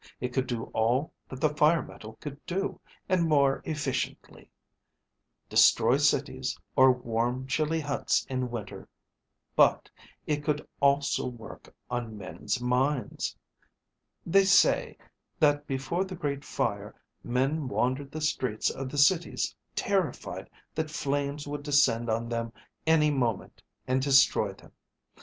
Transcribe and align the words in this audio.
It 0.19 0.33
could 0.33 0.47
do 0.47 0.63
all 0.73 1.13
that 1.29 1.39
the 1.39 1.53
fire 1.55 1.83
metal 1.83 2.17
could 2.21 2.43
do, 2.47 2.79
and 3.07 3.29
more 3.29 3.61
efficiently: 3.65 4.49
destroy 5.47 5.97
cities, 5.97 6.57
or 6.75 6.91
warm 6.91 7.45
chilly 7.45 7.79
huts 7.81 8.25
in 8.27 8.49
winter; 8.49 8.87
but, 9.55 9.91
it 10.25 10.43
could 10.43 10.67
also 10.79 11.27
work 11.27 11.71
on 11.87 12.17
men's 12.17 12.59
minds. 12.59 13.37
They 14.25 14.43
say, 14.45 14.97
that 15.39 15.67
before 15.67 16.03
the 16.03 16.15
Great 16.15 16.43
Fire, 16.43 16.95
men 17.23 17.67
wandered 17.67 18.11
the 18.11 18.21
streets 18.21 18.71
of 18.71 18.89
the 18.89 18.97
cities 18.97 19.55
terrified 19.75 20.49
that 20.73 20.89
flames 20.89 21.47
would 21.47 21.61
descend 21.61 22.09
on 22.09 22.27
them 22.27 22.51
any 22.87 23.11
moment 23.11 23.61
and 23.85 24.01
destroy 24.01 24.53
them. 24.53 24.71